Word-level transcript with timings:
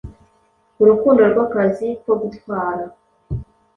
Urukundo 0.81 1.21
rw’akazi 1.31 1.87
ko 2.03 2.11
gutwara 2.21 2.85